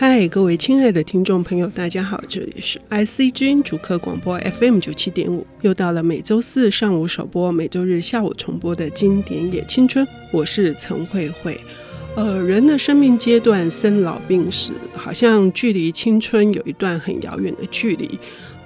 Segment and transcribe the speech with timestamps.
[0.00, 11.60] 嗨，各位亲爱的听众朋友，大家好，这里是 IC 之音主客广播 FM 九七点五，又到了每周四上午首播、每周日下午重播的经典野青春，我是陈慧慧。
[12.14, 18.16] 呃，人的生命阶段，生老病死，好像距离青春有一段很遥远的距离。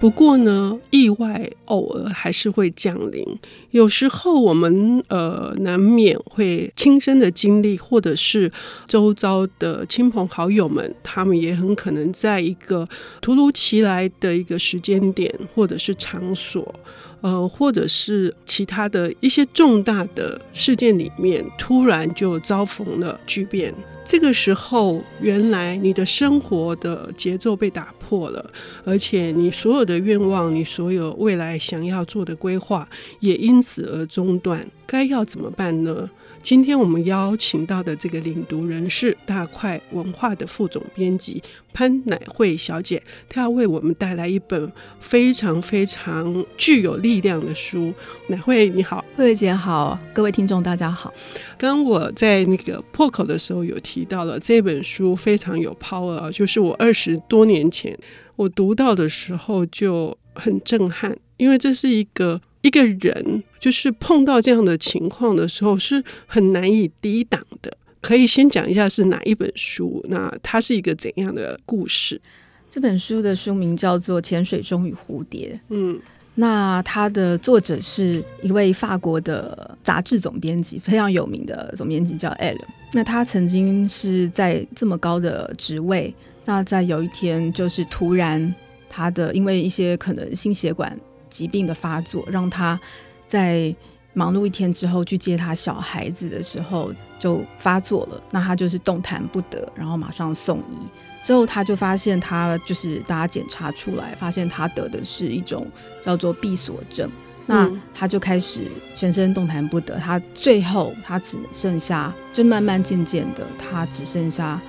[0.02, 3.24] 不过呢，意外偶尔还是会降临。
[3.70, 8.50] 有时候我们呃难免会亲身的经历，或者是
[8.88, 12.88] 周遭的亲朋好友们，他们也很可能在一个
[13.20, 16.74] 突如其来的一个时间点，或者是场所，
[17.22, 23.72] 呃，或者是其他的一些重大的事件里面，突然就遭逢了巨变。
[24.04, 28.50] 这个时候，原来你的生活的节奏被打破了，
[28.84, 32.88] 而且你所有的愿望，你所有未来想要做的规划，
[33.20, 34.66] 也因此而中断。
[34.84, 36.10] 该要怎么办呢？
[36.42, 41.40] 今天我们邀请到的这个领读人是大块文化的副总编辑
[41.72, 47.94] 潘乃惠小姐，她要为我们带来一本非常非常具有力量的书。
[48.26, 51.14] 乃惠你好，慧慧姐好，各位听众大家好。
[51.56, 57.96] 刚我在那个破口的时候有提到了这本书非常有 power，就是我二十多年前
[58.34, 62.40] 我读到的时候就很震撼，因为这是一个。
[62.62, 67.72] 一个人就是碰到这样的情况的时候，是很难以抵挡的。
[68.00, 70.04] 可以先讲一下是哪一本书？
[70.08, 72.20] 那它是一个怎样的故事？
[72.68, 75.52] 这本书的书名叫做《潜水中与蝴蝶》。
[75.68, 76.00] 嗯，
[76.34, 82.58] 那它的作者是一位法国的杂志总编辑，非常有名的总编辑叫 Elle。
[82.92, 88.54] 那他曾经是在这么高的职位，那在有一天就是突然
[88.88, 90.98] 他的因为一些可能心血管。
[91.32, 92.78] 疾病的发作，让他
[93.26, 93.74] 在
[94.12, 98.22] 忙碌一天之后去接他小孩子的时候就发作了。
[98.30, 100.76] 那他就是动弹不得，然后马上送医。
[101.22, 105.66] 之后他就发现他就是大家检查出来，发现他得的是一种
[106.02, 107.10] 叫做闭锁症。
[107.44, 109.98] 那他就开始全身动弹不得。
[109.98, 114.60] 他最后他只剩下，就慢慢渐渐的，他只剩下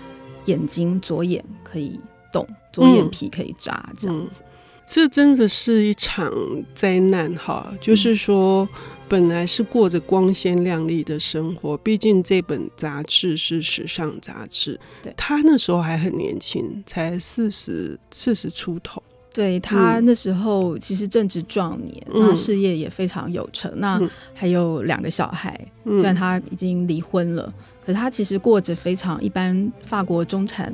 [0.46, 2.00] 眼睛左眼可以
[2.32, 4.42] 动，左眼皮可以眨，这样子。
[4.86, 6.32] 这真的是一场
[6.74, 7.74] 灾难哈！
[7.80, 8.68] 就是说，
[9.08, 14.80] 本来是过着光鲜亮丽的生活，毕竟这本杂志是时尚杂志。
[15.02, 19.02] 对，他那时候还很年轻，才四十四十出头。
[19.34, 23.72] 对，他那时候其实正值壮年，那、嗯、事业也非常有成。
[23.78, 24.00] 那
[24.34, 27.52] 还有两个小孩，嗯、虽然他已经离婚了，
[27.84, 30.72] 可是他其实过着非常一般法国中产。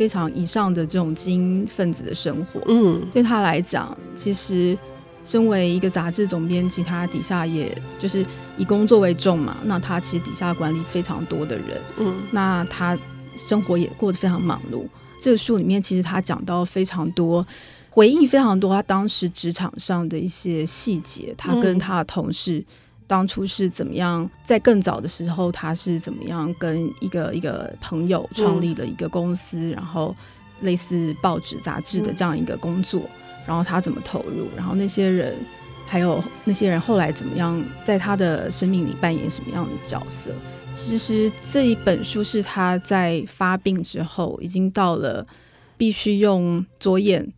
[0.00, 4.74] 非常以上的这种精英分子的生活，嗯，对他来讲，其实
[5.26, 8.24] 身为一个杂志总编辑，他底下也就是
[8.56, 9.58] 以工作为重嘛。
[9.64, 11.66] 那他其实底下管理非常多的人，
[11.98, 12.96] 嗯，那他
[13.36, 14.86] 生活也过得非常忙碌。
[15.20, 17.46] 这个书里面其实他讲到非常多
[17.90, 22.64] 回忆，非常多他当时职场上的一些细节，他跟他的同事。
[23.10, 24.30] 嗯当初是怎么样？
[24.44, 30.14] 在更早的时候，他是怎么样跟一个一个朋友创立了一个公司，嗯、然后
[30.60, 33.10] 类似报纸杂志的这样一个工作，嗯、
[33.48, 34.46] 然后他怎么投入？
[34.56, 35.34] 然后那些人，
[35.88, 40.30] 还有那些人后来怎么样，在他的生命里扮演什么样的角色？
[40.76, 45.26] 其实这一本书是他在发病之后，已经到了
[45.76, 47.28] 必须用左眼。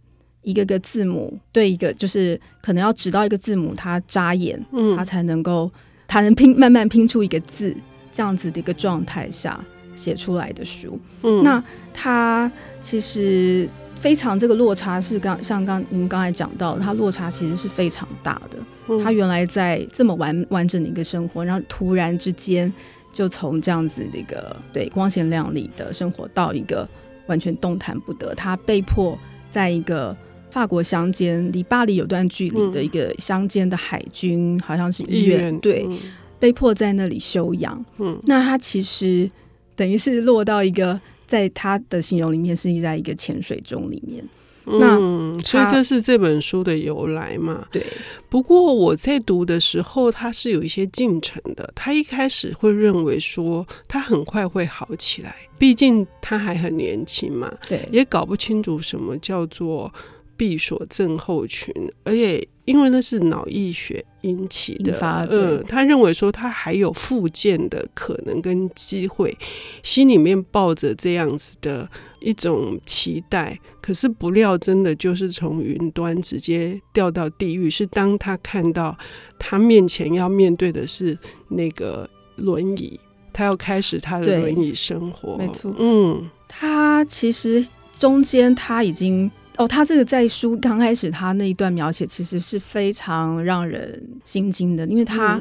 [0.42, 5.70] 一个个字母对一个，就是可能要指到一个字母，他扎眼，嗯，他才能够，
[6.08, 7.74] 他能拼，慢慢拼出一个字，
[8.12, 9.64] 这样子的一个状态下
[9.94, 10.98] 写出来的书。
[11.22, 11.62] 嗯，那
[11.94, 18.58] 他其实非常这个落差是刚像刚您刚才讲到，他落差其实是非常大的。
[18.88, 22.72] 嗯，他原来在这么完完整的一个生活，然后突然之间
[23.12, 26.88] 就从这样子的一个对光鲜亮丽的生活到一个
[27.28, 29.16] 完全动弹不得，他被迫
[29.48, 30.16] 在一个。
[30.52, 35.98] 法国乡间离巴黎有段距离的一个乡间的海军，嗯、好像是医院，对，嗯、
[36.38, 37.82] 被迫在那里休养。
[37.96, 39.28] 嗯，那他其实
[39.74, 44.22] 等于是落到一个，在他的形容里面是在一个潜水钟里面。
[44.66, 47.66] 嗯、那所以这是这本书的由来嘛？
[47.72, 47.82] 对。
[48.28, 51.72] 不过我在读的时候，他是有一些进程的。
[51.74, 57.50] 他一开始会认为说他很快会好起来，毕竟他还很年轻嘛。
[57.66, 59.90] 对，也搞不清楚什么叫做。
[60.36, 61.72] 闭锁症候群，
[62.04, 64.98] 而且因为那是脑溢血引起的，
[65.30, 69.36] 嗯，他认为说他还有复健的可能跟机会，
[69.82, 71.88] 心里面抱着这样子的
[72.20, 77.68] 一种期待，可是不料真的就是从云端直接掉到地狱。
[77.68, 78.96] 是当他看到
[79.38, 81.18] 他面前要面对的是
[81.48, 82.98] 那个轮椅，
[83.32, 87.64] 他要开始他的轮椅生活，没错，嗯，他其实。
[87.98, 95.40] 中间他已经哦，他这个在书刚开始他那一段描写其实是非常让人心惊的，因为他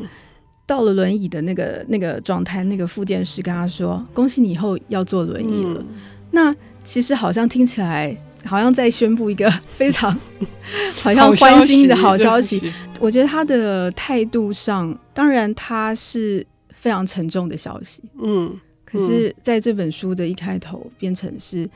[0.66, 5.96] 到了轮椅的那个那个状态，那个复健师跟他说：“恭喜你以后要坐轮椅了。”嗯，
[6.32, 8.18] 那其实好像听起来。
[8.44, 9.48] 好像在宣布一个
[9.78, 10.12] 非常
[11.04, 12.58] 好像欢欣的好消息。
[12.58, 18.02] 消息我觉得他的态度上，当然他是非常沉重的消息。
[18.20, 21.70] 嗯，可是在这本书的一开头变成是，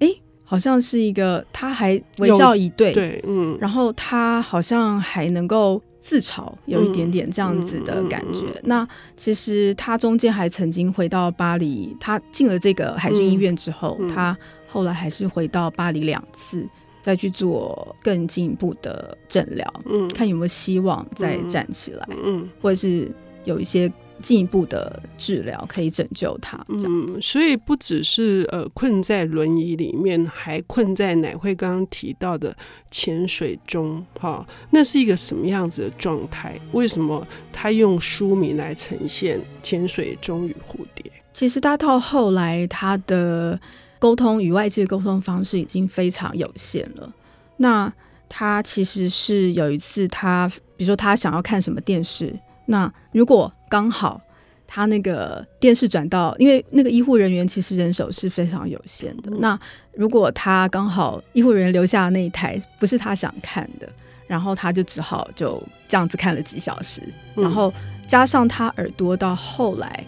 [0.00, 8.40] 哎、欸，好像是一个他还微笑以对，对，嗯，然后他好像还能够自嘲，有一点点这样子的感觉。
[8.46, 14.36] 嗯嗯嗯、那其实他中间还曾经回到巴黎，他进了这个海军医院之后，嗯、他。
[14.72, 16.64] 后来还是回到巴黎两次，
[17.02, 23.10] 再去做更进一步的诊疗，嗯，看有没有希望再站起来，嗯，或者是
[23.44, 23.90] 有一些
[24.22, 32.56] 进一步的治疗可以拯救他，嗯，所以不只是呃困在轮椅里面，还困在乃慧刚刚提到的
[32.90, 36.60] 潜水中，哈，那是一个什么样子的状态？
[36.72, 41.04] 为什么他用书名来呈现《潜水中与蝴蝶》？
[41.32, 43.60] 其实他到后来他的。
[44.00, 47.12] 沟通与外界沟通方式已经非常有限了。
[47.58, 47.92] 那
[48.30, 52.34] 他其实是有一次，他比如说他想要看什么电视，
[52.70, 54.20] 那如果刚好
[54.66, 59.30] 他那个电视转到，因为那个医护人员其实人手是非常有限的。
[59.38, 59.58] 那
[59.94, 63.88] 如果他刚好医护人员留下的那一台不是他想看的，
[64.26, 67.02] 然后他就只好就这样子看了几小时。
[67.34, 67.72] 然后
[68.06, 70.04] 加上他耳朵到后来。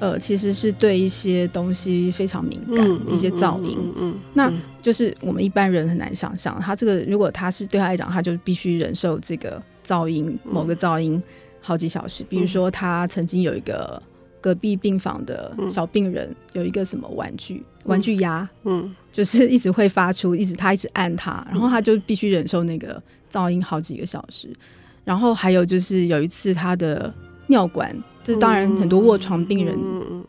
[0.00, 11.20] 呃，其实是对一些东西非常敏感，嗯、一些噪音，嗯，嗯，嗯，那就是我们一般人很难想象，他这个如果他是对他来讲，他就必须忍受这个噪音，某个噪音
[11.60, 12.24] 好几小时。
[12.24, 14.02] 比如说，他曾经有一个
[14.40, 24.48] 隔壁病房的小病人，有一个什么玩具，玩具鸭，嗯，就是一直会发出，一直他一直按它，然后他就必须忍受那个噪音好几个小时。
[25.04, 27.12] 然后还有就是有一次他的
[27.46, 27.94] 尿管。
[28.24, 29.74] 就是当然，很多卧床病人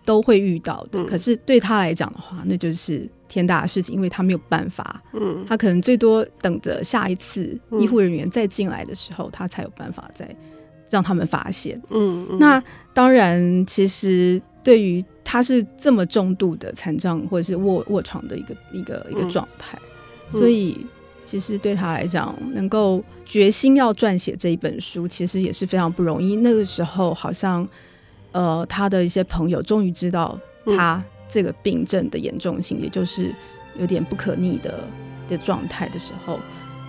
[0.05, 1.03] 都会遇到的。
[1.03, 5.03] 可是对他来讲的话，那就是天大的事情，因为他没有办法。
[5.11, 10.33] 嗯，他可能最多等着下一次医护人员再进来的时候，他才有办法再
[10.89, 11.81] 让他们发现。
[11.89, 12.61] 嗯，那
[12.93, 19.77] 当然，其实对于他是这么重度的残障或者是卧卧床的一个一个一个状态，
[20.29, 20.85] 所以。
[21.25, 26.37] 其实对他来讲，能够决心要撰写这一本书，其实也是非常不容易。
[26.37, 27.67] 那个时候，好像
[28.31, 30.35] 呃，他的一些朋友终于知道
[30.75, 33.31] 他这个病症的严重性，也就是
[33.77, 34.83] 有点不可逆的
[35.27, 36.39] 的状态的时候，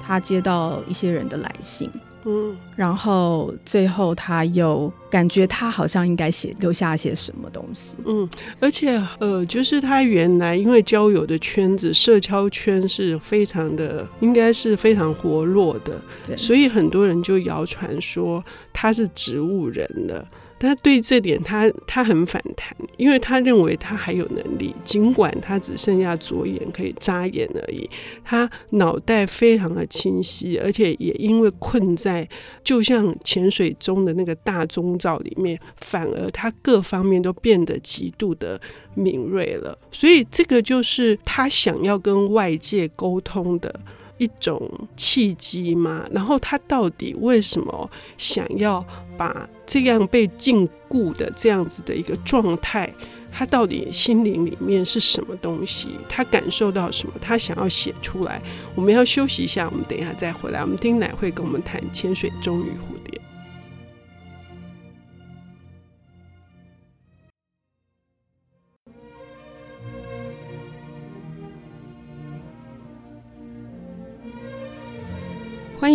[0.03, 1.91] 他接到一些人的来信。
[2.25, 7.97] 嗯，然后最后他又感觉他好像应该写留下一些什么东西。
[8.05, 8.29] 嗯，
[8.61, 16.01] 而且呃，就是他原来因为交友的圈子、社交圈是非常的，应该是非常活络的，
[16.37, 20.29] 所以很多人就谣传说他是植物人了。
[20.61, 27.89] 他对这点他他很反弹，因为他认为他还有能力，尽管他只剩下左眼可以眨眼而已，
[28.23, 32.29] 他脑袋非常的清晰，而且也因为困在
[32.63, 38.61] 就像潜水中的那个大钟罩里面，反而他各方面都变得极度的
[38.95, 43.81] 敏锐了，所以这个就是他想要跟外界沟通的
[44.21, 48.85] 一种契机吗，然后他到底为什么想要
[49.17, 52.93] 把这样被禁锢的这样子的一个状态，
[53.33, 55.89] 他到底心灵里面是什么东西？
[56.07, 57.15] 他感受到什么？
[57.19, 58.43] 他想要写出来？
[58.75, 63.19] 我们要休息一下，我们等一下再回来，我们听奶会跟我们谈《潜水中与蝴蝶》。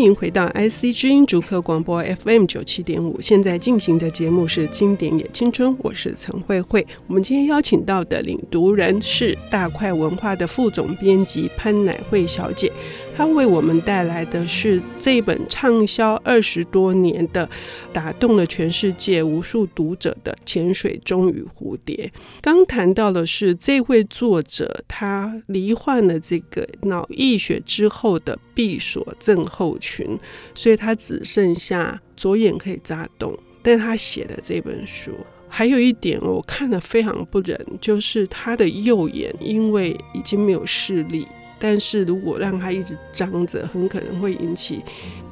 [0.06, 6.86] 迎回到 IC 之音竹科广播 FM 九七点五，现在进行的节目是《经典也青春》，我是陈慧慧。
[7.08, 12.72] 我们今天邀请到的领读人是大块文化的副总编辑潘乃慧小姐，
[13.16, 17.50] 他为我们带来的是这本畅销二十多年的、
[17.94, 22.12] 打动了全世界无数读者的《潜水中与蝴蝶》。
[22.42, 30.20] 刚谈到的是这位作者，他罹患了这个脑溢血之后的闭锁症候群，
[30.54, 33.38] 所以他只剩下左眼可以眨动。
[33.62, 35.12] 但他写的这本书
[35.48, 41.26] 还有一点我看得非常不忍，就是他的右眼因为已经没有视力，
[41.68, 44.84] 但是如果让他一直张着，很可能会引起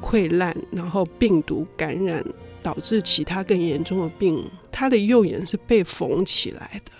[0.02, 2.24] 溃烂，然后病毒感染，
[2.60, 4.44] 导致其他更严重的病。
[4.72, 6.90] 他的右眼是被缝起来的。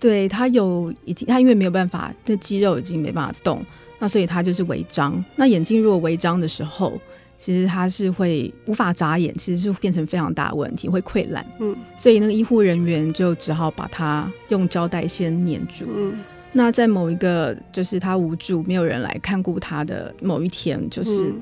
[0.00, 3.62] 对，他有已经，他因为没有办法，那肌肉已经没办法动，
[3.98, 5.22] 那所以他就是违章。
[5.36, 6.98] 那眼睛如果违章的时候，
[7.36, 11.46] 其实他是会无法眨眼，其实是变成非常大的问题，会溃烂。
[11.60, 15.84] 嗯，所以那个医护人员就只好把他用胶带先粘住。
[15.94, 16.18] 嗯，
[16.52, 21.32] 那在某一个就是他无助，没有人来看顾他的某一天，就是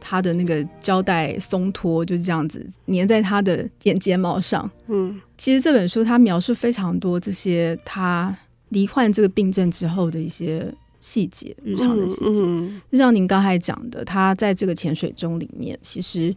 [0.00, 4.68] 他的那个胶带松脱，就这样子粘在他的眼睫毛上。
[4.88, 5.20] 嗯。
[5.36, 8.36] 其实这本书它描述非常多这些他
[8.70, 10.66] 罹患这个病症之后的一些
[11.00, 12.40] 细节，日常的细节。
[12.42, 16.34] 嗯嗯、就像您刚才讲的，他在这个潜水钟里面，其实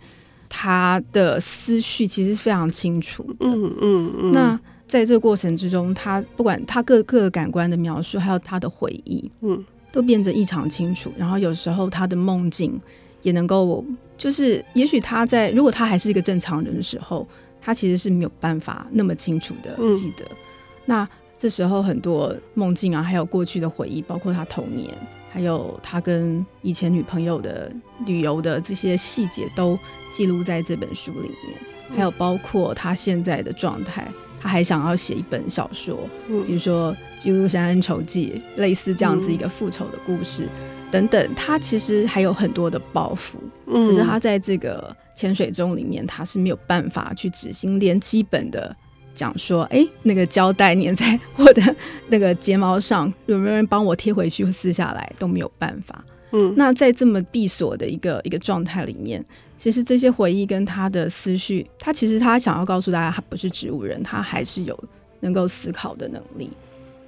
[0.47, 3.37] 他的思绪其实是非常清楚的。
[3.39, 3.73] 嗯嗯。
[3.81, 4.59] 嗯嗯，那
[4.91, 11.09] 在这个过程之中，他不管他各个感官的描述，还有他的回忆，嗯，都变得异常清楚。
[11.17, 12.77] 然后有时候他的梦境
[13.21, 13.85] 也能够，
[14.17, 17.25] 就是也许他在如果他还是一个正常人的时候。
[17.63, 20.37] 他其实是没有办法那么清楚的记得，嗯、
[20.83, 24.91] 那这时候很多梦境啊，还有过去的回忆，包括他童年，
[25.31, 27.71] 还有他跟以前女朋友的
[28.07, 29.77] 旅游的这些细节，都
[30.11, 31.55] 记录在这本书里面。
[31.95, 40.43] 还有包括他现在的状态，他还想要写一本小说，嗯、比如说《基督山恩仇记》，类似这样子一个复仇的故事。
[40.43, 40.49] 嗯
[40.91, 48.75] 等等，他其实还有很多的抱负，嗯、可是他在这个潜水钟里面，他是没有办法去执行，连基本的
[49.15, 51.75] 讲说，哎，那个胶带粘在我的
[52.09, 56.03] 那个睫毛上，有没有人帮我贴回去或撕下来都没有办法。
[56.31, 59.23] 嗯，那在这么闭锁的一个一个状态里面，
[59.55, 64.77] 其实这些回忆跟他的思绪，他其实他想要告诉大家，他不是植物人，他还是有
[65.19, 66.49] 能够思考的能力。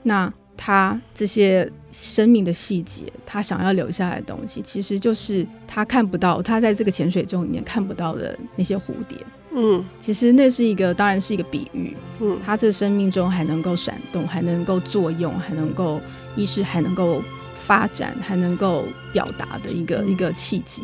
[0.04, 0.32] 那。
[0.56, 9.18] 他这些生命的细节，他想要留下来的东西，其实就是他看不到，他在这个潜水钟里面看不到的那些蝴蝶。
[9.56, 11.98] 嗯，其实那是一个，当然是一个比喻。
[12.20, 16.00] 嗯，他这个生命中还能够闪动，还能够作用，还能够
[16.36, 17.20] 意识，还能够
[17.66, 20.82] 发展，还能够表达的一个、嗯、一个契机。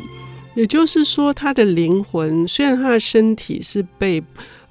[0.55, 4.21] 也就是说，他的灵魂虽然他的身体是被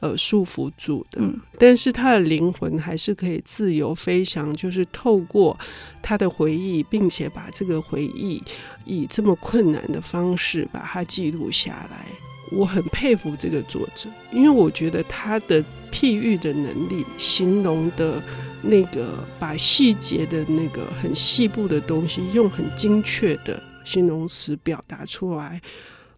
[0.00, 5.56] 呃束缚住的，嗯、但是他的灵魂还是可以自由飞翔，就是透过
[6.02, 8.42] 他的回忆，并且把这个回忆
[8.84, 12.27] 以这么困难的方式把它记录下来。
[12.50, 15.62] 我很佩服这个作者，因为我觉得他的
[15.92, 18.22] 譬喻的能力，形容的
[18.62, 23.62] 那个把细节的那个很细部的东西，用很精确的。
[23.84, 25.58] 形容词表达出来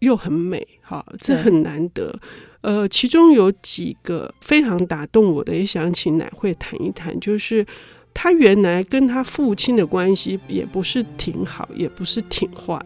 [0.00, 2.12] 又很美，哈，这很难得。
[2.62, 7.18] 呃，其中有几个非常打动我的，也想请乃会谈一谈。
[7.20, 7.64] 就是
[8.12, 12.76] 他原来跟他父亲的关系也不是挺好，也不是挺坏，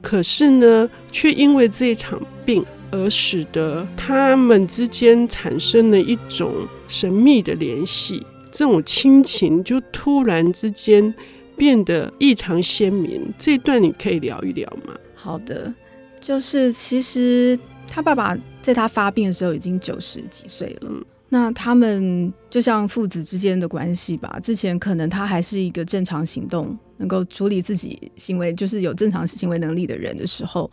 [0.00, 6.52] 可是呢，却因为这一场病而使得他们之间产生了一种
[6.86, 11.12] 神秘的联系，这种亲情就突然之间。
[11.54, 14.94] 变得异常鲜明，这段你可以聊一聊吗？
[15.14, 15.72] 好的，
[16.18, 17.56] 就是其实
[17.86, 24.40] 他爸爸在他发病的时候已经九十几岁了，嗯、那他们就像父子之间的关系吧。
[24.42, 30.68] 之前可能他还是一个正常行动、能够处理自己行为，就是有正常行为能力的人的时候，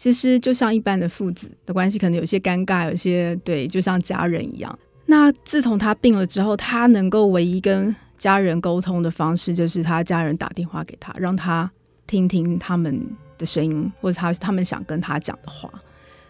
[0.00, 4.78] 其实就像一般的父子的关系，可能有些尴尬，有些对，就像家人一样。
[5.04, 11.70] 那自从他病了之后，他能够唯一跟家人沟通的方式就是他家人打电话给他，让他
[12.06, 12.98] 听听他们
[13.36, 15.70] 的声音，或者他他们想跟他讲的话。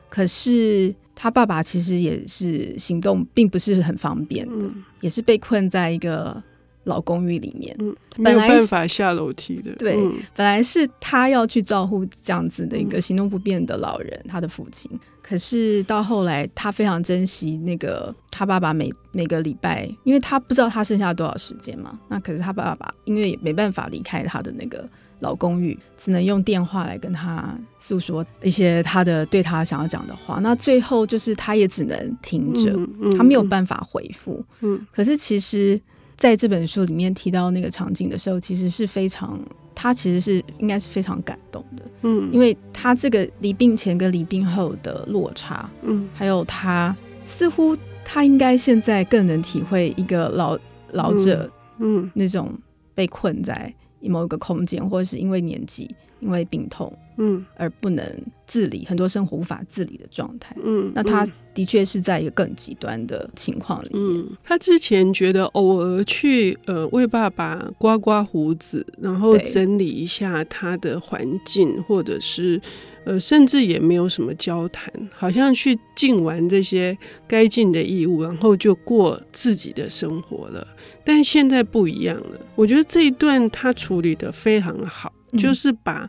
[0.08, 6.42] 可是他爸爸其实也是行动并不是很方便的，嗯、也是被困在一个
[6.90, 9.72] 老公寓里面，嗯、没有办法下楼梯的。
[9.76, 14.90] 对，嗯、本来是他要去照顾这样子的一个行动不便的老人，嗯、他的父亲。
[15.22, 21.96] 可是到后来，他非常珍惜那个他爸爸每每个礼拜，因为他不知道他剩下多少时间嘛。
[22.08, 24.84] 那可是他爸爸，因为也没办法离开他的那个
[25.20, 30.40] 老公寓，只能用电话来跟他诉说一些他的对他想要讲的话。
[30.42, 32.76] 那最后就是他也只能听着，
[33.16, 34.44] 他没有办法回复。
[34.62, 35.80] 嗯，可是其实
[36.20, 39.40] 在这本书里面提到那个场景的时候，其实是非常。
[39.72, 47.74] 他其实是应该是非常感动的，嗯，因为他这个离病前跟离病后的落差，嗯，还有他似乎
[48.04, 50.58] 他应该现在更能体会一个老
[50.92, 52.52] 老者，嗯，那种
[52.94, 58.02] 被困在某一个空间，或者是因为年纪、因为病痛，嗯，而不能
[58.46, 64.02] 自理，很多生活无法自理的状态，嗯，那他的确是在一个更极端的情况里面。
[64.02, 72.58] 嗯，他之前觉得偶尔去呃为爸爸刮刮胡子，然后整理一下他的环境，或者是
[73.04, 76.96] 呃甚至也没有什么交谈，好像去尽完这些
[77.28, 80.66] 该尽的义务，然后就过自己的生活了。
[81.04, 86.08] 但现在不一样了，我觉得这一段他处理的非常好，嗯，就是把。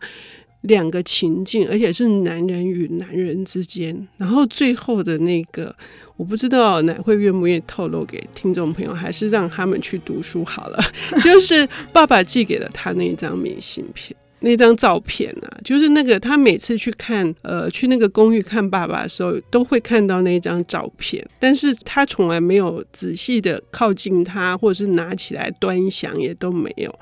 [0.61, 5.75] 两个情境，而且是男人与男人之间，然后最后的那个，
[6.17, 10.79] 我不知道乃会愿不愿意透露给听众朋友，还是让他们去读书好了。
[11.23, 26.93] 就是爸爸寄给了他那张明信片，那张照片啊，就是那个他每次去看，呃，去那个公寓看爸爸的时候，都会看到那张照片，但是他从来没有仔细的靠近他，或者是拿起来端详，也都没有。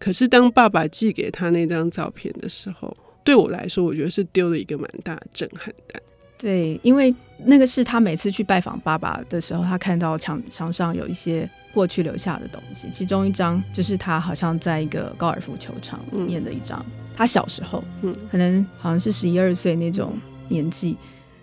[0.00, 6.02] 可是当爸爸寄给他那张照片的时候，对我来说，我觉得是丢了一个蛮大的震撼弹。
[6.38, 7.14] 对，因为
[7.44, 20.14] 那个是他每次去拜访爸爸的时候，他看到墙墙上有一些过去留下的东西，其中一张就是他好像在一个高尔夫球场里面的一张，嗯、他小时候，嗯，可能好像是十一二岁那种
[20.48, 20.96] 年纪，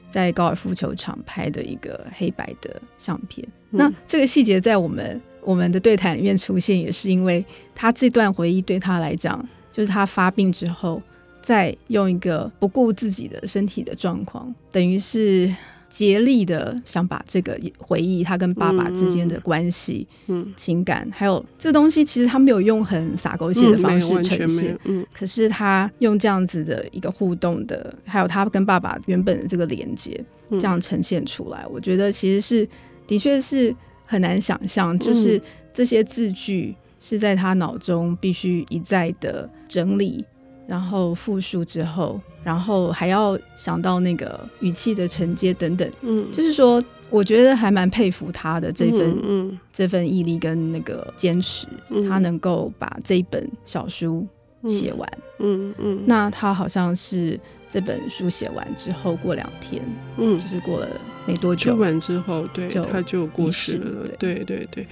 [0.09, 3.47] 在高尔夫球场拍的一个黑白的相片。
[3.69, 5.21] 嗯、那这个细节在我们。
[5.47, 11.01] 我们的对谈里面出现，也是因为他这段回忆对他来讲，就是他发病之后，
[11.41, 15.49] 再用一个不顾自己的身体的状况，等于是
[15.87, 32.67] 竭力的想把这个回忆，他跟爸爸之间的关系、嗯、情感，还有这个东西，其实他没有用很洒狗血的方式呈现，嗯，可是他用这样子的一个互动的，还有他跟爸爸原本的这个连接，这样呈现出来，我觉得其实是
[33.07, 33.73] 的确是。
[34.07, 35.39] 很难想象，就是
[35.71, 40.25] 这些字句是在他脑中必须一再的整理，
[40.65, 45.87] 然后复述之后，然后还要想到那个语气的承接等等。
[46.01, 51.67] 嗯，就是说，我觉得还蛮佩服他的这份嗯这份毅力跟那个坚持，
[52.09, 54.25] 他能够把这一本小书
[54.65, 55.17] 写完。
[55.39, 59.83] 嗯嗯，那他好像是这本书写完之后过两天，
[60.17, 60.87] 嗯，就是过了。
[61.27, 64.07] 没多久，出版之后，对，他就过世了。
[64.17, 64.87] 对对对，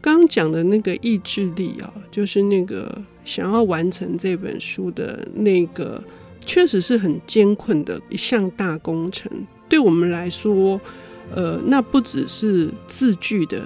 [0.00, 6.02] 刚刚讲的那个意志力啊，就是那个想要完成这本书的那个，
[6.46, 9.30] 确实是很艰困的一项大工程。
[9.68, 10.80] 对我们来说，
[11.34, 13.60] 呃，那不只是字句的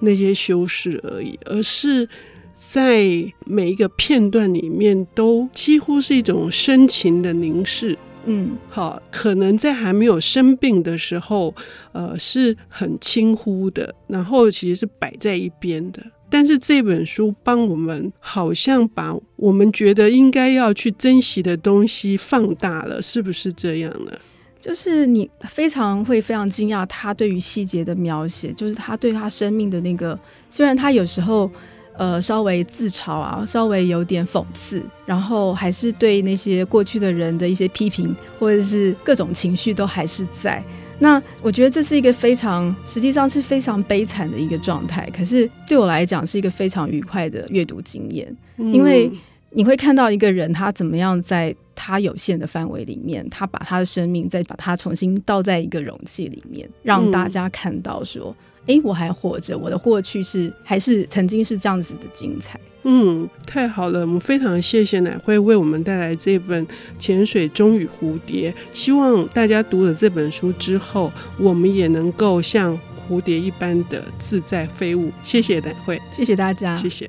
[0.00, 2.08] 那些修饰而已，而是
[2.56, 3.04] 在
[3.44, 7.96] 每一个片段里面，都几乎是一种深情的凝视。
[8.24, 11.54] 嗯，好，可能在还没有生病的时候，
[11.92, 16.02] 呃，是很轻忽的，然后其实是摆在一边的。
[16.28, 24.12] 但是这本书帮我们，好像把我们觉得应该要去珍惜的东西放大了，是不是这样呢？
[24.60, 30.18] 就是你非常会非常惊讶他对于细节的描写，就是他对他生命的那个，
[30.50, 31.48] 虽然他有时候。
[31.98, 40.62] 呃，稍微自嘲啊，稍微有点讽刺，然后还是对那些过去的人的一些批评，或者是各种情绪都还是在。
[40.98, 45.08] 那我觉得这是一个非常，实际上是非常悲惨的一个状态。
[45.14, 49.10] 可是对我来讲，是一个非常愉快的阅读经验，因为
[49.50, 58.34] 你会看到一个人他怎么样在他有限的范围里面，他把他的生命再把它重新倒在一个容器里面，让大家看到说。
[58.66, 62.58] 哎，我还活着，我的过去是还是曾经是这样子的精彩。
[62.82, 66.66] 嗯，太好了，我们非常谢谢乃慧为我们带来这本
[66.98, 72.76] 《潜水钟与蝴蝶》，希望大家读了这本书之后，我们也能够像
[73.08, 75.12] 蝴蝶一般的自在飞舞。
[75.22, 77.08] 谢谢乃慧，谢谢大家，谢谢。